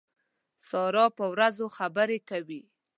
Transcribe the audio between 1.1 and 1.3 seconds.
په